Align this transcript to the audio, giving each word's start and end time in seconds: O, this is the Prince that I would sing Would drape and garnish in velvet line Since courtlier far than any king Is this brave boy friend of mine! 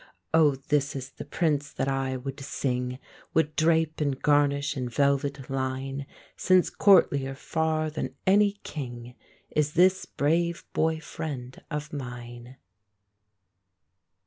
O, 0.33 0.55
this 0.55 0.95
is 0.95 1.11
the 1.11 1.25
Prince 1.25 1.71
that 1.71 1.87
I 1.87 2.17
would 2.17 2.39
sing 2.39 2.97
Would 3.35 3.55
drape 3.55 4.01
and 4.01 4.19
garnish 4.19 4.75
in 4.75 4.89
velvet 4.89 5.47
line 5.47 6.07
Since 6.35 6.71
courtlier 6.71 7.35
far 7.35 7.91
than 7.91 8.15
any 8.25 8.53
king 8.63 9.13
Is 9.51 9.73
this 9.73 10.07
brave 10.07 10.65
boy 10.73 11.01
friend 11.01 11.61
of 11.69 11.93
mine! 11.93 12.57